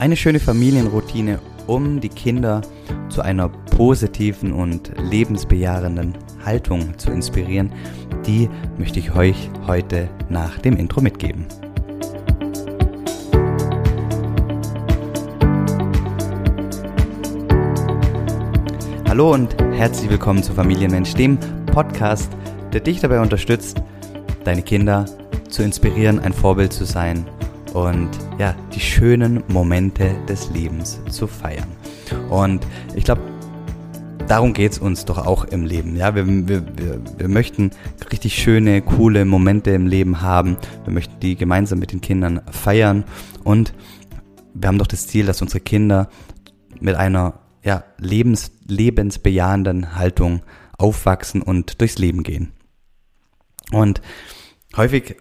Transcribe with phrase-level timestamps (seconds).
[0.00, 2.62] Eine schöne Familienroutine, um die Kinder
[3.10, 7.70] zu einer positiven und lebensbejahenden Haltung zu inspirieren,
[8.24, 11.44] die möchte ich euch heute nach dem Intro mitgeben.
[19.06, 22.32] Hallo und herzlich willkommen zu Familienmensch, dem Podcast,
[22.72, 23.82] der dich dabei unterstützt,
[24.44, 25.04] deine Kinder
[25.50, 27.26] zu inspirieren, ein Vorbild zu sein
[27.74, 28.08] und
[28.40, 31.68] ja, die schönen Momente des Lebens zu feiern.
[32.30, 33.20] Und ich glaube,
[34.28, 35.94] darum geht es uns doch auch im Leben.
[35.94, 37.70] Ja, wir, wir, wir, wir möchten
[38.10, 40.56] richtig schöne, coole Momente im Leben haben.
[40.84, 43.04] Wir möchten die gemeinsam mit den Kindern feiern.
[43.44, 43.74] Und
[44.54, 46.08] wir haben doch das Ziel, dass unsere Kinder
[46.80, 50.40] mit einer ja, lebens, lebensbejahenden Haltung
[50.78, 52.52] aufwachsen und durchs Leben gehen.
[53.70, 54.00] Und
[54.78, 55.16] häufig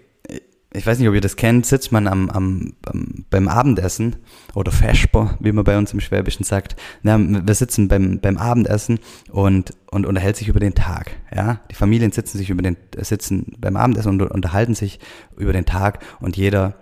[0.71, 4.17] ich weiß nicht, ob ihr das kennt, sitzt man am, am, am beim Abendessen
[4.53, 6.75] oder Vesper, wie man bei uns im Schwäbischen sagt.
[7.01, 8.99] Ja, wir sitzen beim, beim Abendessen
[9.31, 11.11] und, und unterhält sich über den Tag.
[11.35, 14.99] Ja, die Familien sitzen sich über den sitzen beim Abendessen und unterhalten sich
[15.37, 16.75] über den Tag und jeder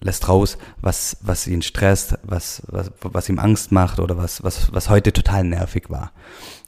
[0.00, 4.72] lässt raus, was was ihn stresst, was was was ihm Angst macht oder was was
[4.72, 6.12] was heute total nervig war.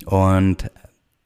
[0.04, 0.70] Und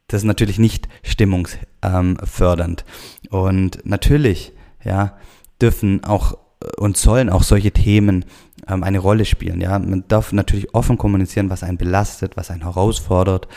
[0.07, 2.85] das ist natürlich nicht stimmungsfördernd.
[3.31, 4.53] Und natürlich,
[4.85, 5.17] ja,
[5.63, 8.25] dürfen auch äh, und sollen auch solche Themen
[8.69, 9.61] ähm, eine Rolle spielen.
[9.61, 13.49] Ja, man darf natürlich offen kommunizieren, was einen belastet, was einen herausfordert.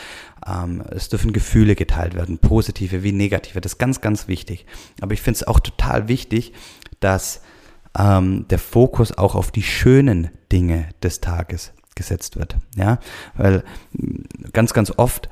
[0.46, 3.60] Ähm, es dürfen Gefühle geteilt werden, positive wie negative.
[3.60, 4.66] Das ist ganz, ganz wichtig.
[5.00, 6.52] Aber ich finde es auch total wichtig,
[7.00, 7.42] dass
[7.98, 12.56] ähm, der Fokus auch auf die schönen Dinge des Tages gesetzt wird.
[12.76, 12.98] Ja,
[13.36, 13.62] weil
[14.52, 15.28] ganz, ganz oft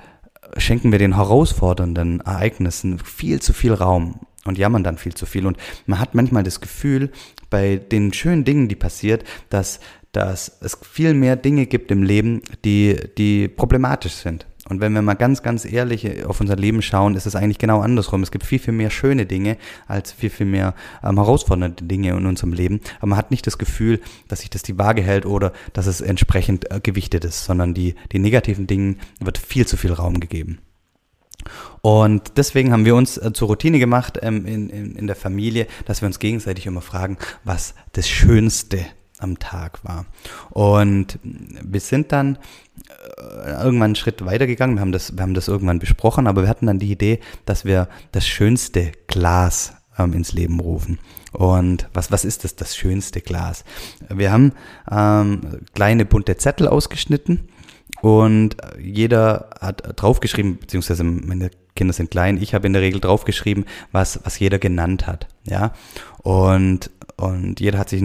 [0.57, 5.47] schenken wir den herausfordernden Ereignissen viel zu viel Raum und jammern dann viel zu viel.
[5.47, 7.11] Und man hat manchmal das Gefühl,
[7.51, 9.81] bei den schönen Dingen, die passiert, dass,
[10.13, 14.47] dass es viel mehr Dinge gibt im Leben, die, die problematisch sind.
[14.69, 17.81] Und wenn wir mal ganz, ganz ehrlich auf unser Leben schauen, ist es eigentlich genau
[17.81, 18.23] andersrum.
[18.23, 19.57] Es gibt viel, viel mehr schöne Dinge
[19.89, 22.81] als viel, viel mehr ähm, herausfordernde Dinge in unserem Leben.
[22.99, 26.01] Aber man hat nicht das Gefühl, dass sich das die Waage hält oder dass es
[26.01, 30.61] entsprechend äh, gewichtet ist, sondern die, die negativen Dingen wird viel zu viel Raum gegeben.
[31.81, 35.67] Und deswegen haben wir uns äh, zur Routine gemacht ähm, in, in, in der Familie,
[35.85, 38.85] dass wir uns gegenseitig immer fragen, was das Schönste
[39.19, 40.07] am Tag war.
[40.51, 42.39] Und wir sind dann
[43.19, 44.77] äh, irgendwann einen Schritt weitergegangen.
[44.77, 47.65] Wir haben das, wir haben das irgendwann besprochen, aber wir hatten dann die Idee, dass
[47.65, 50.99] wir das schönste Glas ähm, ins Leben rufen.
[51.33, 53.65] Und was, was ist das, das schönste Glas?
[54.09, 54.53] Wir haben
[54.91, 57.49] ähm, kleine bunte Zettel ausgeschnitten
[58.03, 63.65] und jeder hat draufgeschrieben, beziehungsweise meine Kinder sind klein, ich habe in der Regel draufgeschrieben,
[63.93, 65.29] was, was jeder genannt hat.
[65.45, 65.73] Ja.
[66.19, 68.03] Und, und jeder hat sich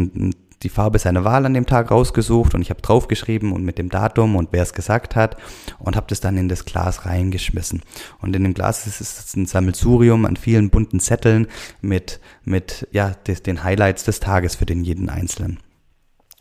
[0.61, 3.89] die Farbe seiner Wahl an dem Tag rausgesucht und ich habe draufgeschrieben und mit dem
[3.89, 5.35] Datum und wer es gesagt hat
[5.79, 7.81] und habe das dann in das Glas reingeschmissen.
[8.21, 11.47] Und in dem Glas ist es ein Sammelsurium an vielen bunten Zetteln
[11.81, 15.57] mit, mit ja, des, den Highlights des Tages für den jeden Einzelnen.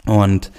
[0.05, 0.53] Und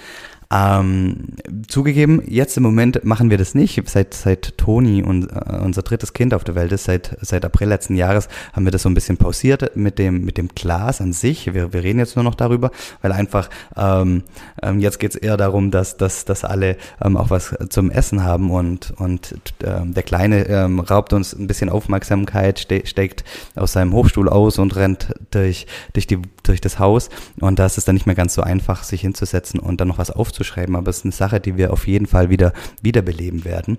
[0.49, 1.35] ähm,
[1.67, 3.81] zugegeben, jetzt im Moment machen wir das nicht.
[3.89, 7.67] Seit, seit Toni und äh, unser drittes Kind auf der Welt ist, seit, seit April
[7.67, 11.11] letzten Jahres, haben wir das so ein bisschen pausiert mit dem, mit dem Glas an
[11.11, 11.53] sich.
[11.53, 12.71] Wir, wir reden jetzt nur noch darüber,
[13.01, 14.23] weil einfach ähm,
[14.61, 18.49] ähm, jetzt geht's eher darum, dass, dass, dass alle ähm, auch was zum Essen haben
[18.49, 23.25] und, und ähm, der Kleine ähm, raubt uns ein bisschen Aufmerksamkeit, ste steckt
[23.55, 27.09] aus seinem Hochstuhl aus und rennt durch, durch, die, durch das Haus.
[27.41, 29.97] Und da ist es dann nicht mehr ganz so einfach, sich hinzusetzen und dann noch
[29.97, 33.45] was aufzunehmen aufzuschreiben, aber es ist eine Sache, die wir auf jeden Fall wieder wiederbeleben
[33.45, 33.77] werden,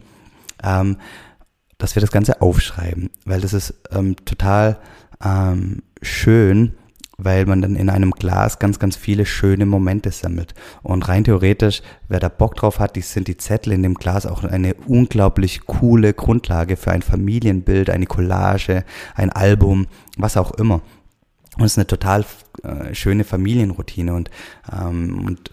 [0.63, 0.97] ähm,
[1.79, 4.79] dass wir das Ganze aufschreiben, weil das ist ähm, total
[5.25, 6.75] ähm, schön,
[7.21, 10.55] weil man dann in einem Glas ganz, ganz viele schöne Momente sammelt.
[10.83, 14.25] Und rein theoretisch, wer da Bock drauf hat, die sind die Zettel in dem Glas
[14.25, 18.85] auch eine unglaublich coole Grundlage für ein Familienbild, eine Collage,
[19.17, 19.87] ein Album,
[20.17, 20.81] was auch immer.
[21.57, 22.25] Und es ist eine total
[22.63, 24.31] äh, schöne Familienroutine und,
[24.73, 25.51] ähm, und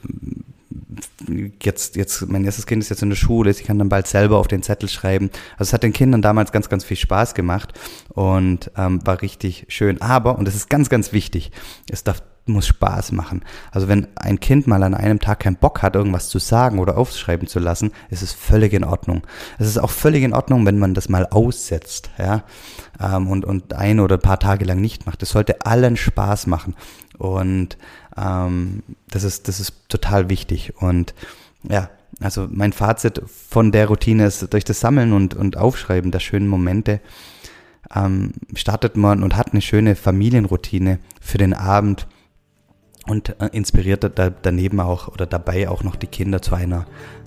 [1.61, 4.37] jetzt, jetzt, mein erstes Kind ist jetzt in der Schule, ich kann dann bald selber
[4.37, 5.29] auf den Zettel schreiben.
[5.53, 7.73] Also es hat den Kindern damals ganz, ganz viel Spaß gemacht
[8.09, 10.01] und ähm, war richtig schön.
[10.01, 11.51] Aber, und das ist ganz, ganz wichtig,
[11.89, 13.43] es darf muss Spaß machen.
[13.71, 16.97] Also wenn ein Kind mal an einem Tag keinen Bock hat, irgendwas zu sagen oder
[16.97, 19.23] aufschreiben zu lassen, ist es völlig in Ordnung.
[19.57, 22.43] Es ist auch völlig in Ordnung, wenn man das mal aussetzt, ja,
[22.99, 25.23] ähm, und, und ein oder ein paar Tage lang nicht macht.
[25.23, 26.75] Es sollte allen Spaß machen.
[27.17, 27.77] Und
[28.17, 30.73] ähm, das, ist, das ist total wichtig.
[30.81, 31.13] Und
[31.63, 31.89] ja,
[32.19, 36.47] also mein Fazit von der Routine ist, durch das Sammeln und, und Aufschreiben der schönen
[36.47, 37.01] Momente
[37.93, 42.07] ähm, startet man und hat eine schöne Familienroutine für den Abend
[43.07, 46.85] und äh, inspiriert da, daneben auch oder dabei auch noch die Kinder zu einer,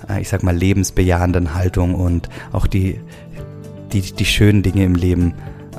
[0.08, 3.00] äh, ich sag mal, lebensbejahenden Haltung und auch die,
[3.92, 5.34] die, die schönen Dinge im Leben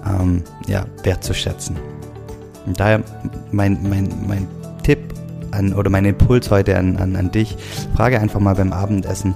[0.06, 1.99] ähm, ja, wertzuschätzen.
[2.66, 3.02] Und daher
[3.52, 4.48] mein, mein, mein
[4.84, 5.00] Tipp
[5.52, 7.58] an, oder mein Impuls heute an, an, an dich,
[7.96, 9.34] frage einfach mal beim Abendessen,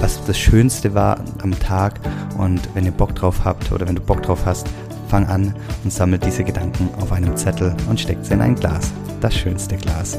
[0.00, 2.00] was das Schönste war am Tag
[2.38, 4.66] und wenn ihr Bock drauf habt oder wenn du Bock drauf hast,
[5.08, 5.54] fang an
[5.84, 8.92] und sammelt diese Gedanken auf einem Zettel und steckt sie in ein Glas.
[9.20, 10.18] Das schönste Glas.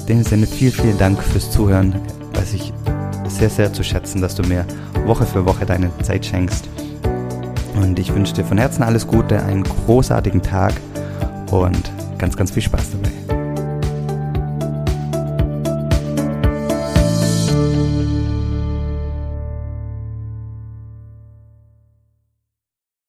[0.00, 1.94] In dem Sinne, vielen, vielen Dank fürs Zuhören.
[2.34, 2.72] Weiß ich
[3.28, 4.66] sehr, sehr zu schätzen, dass du mir
[5.06, 6.68] Woche für Woche deine Zeit schenkst.
[7.74, 10.74] Und ich wünsche dir von Herzen alles Gute, einen großartigen Tag
[11.50, 13.33] und ganz, ganz viel Spaß dabei.